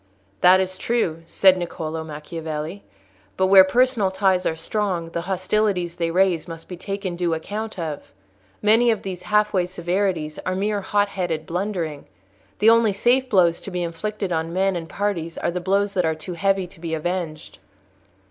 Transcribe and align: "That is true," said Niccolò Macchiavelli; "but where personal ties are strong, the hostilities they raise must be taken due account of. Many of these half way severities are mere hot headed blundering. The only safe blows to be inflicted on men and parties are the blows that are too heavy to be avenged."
"That 0.39 0.59
is 0.59 0.77
true," 0.79 1.21
said 1.27 1.57
Niccolò 1.57 2.03
Macchiavelli; 2.03 2.81
"but 3.37 3.45
where 3.45 3.63
personal 3.63 4.09
ties 4.09 4.47
are 4.47 4.55
strong, 4.55 5.11
the 5.11 5.21
hostilities 5.29 5.93
they 5.93 6.09
raise 6.09 6.47
must 6.47 6.67
be 6.67 6.75
taken 6.75 7.15
due 7.15 7.35
account 7.35 7.77
of. 7.77 8.11
Many 8.63 8.89
of 8.89 9.03
these 9.03 9.21
half 9.21 9.53
way 9.53 9.67
severities 9.67 10.39
are 10.39 10.55
mere 10.55 10.81
hot 10.81 11.09
headed 11.09 11.45
blundering. 11.45 12.07
The 12.57 12.71
only 12.71 12.93
safe 12.93 13.29
blows 13.29 13.61
to 13.61 13.69
be 13.69 13.83
inflicted 13.83 14.31
on 14.31 14.51
men 14.51 14.75
and 14.75 14.89
parties 14.89 15.37
are 15.37 15.51
the 15.51 15.61
blows 15.61 15.93
that 15.93 16.03
are 16.05 16.15
too 16.15 16.33
heavy 16.33 16.65
to 16.65 16.79
be 16.79 16.95
avenged." 16.95 17.59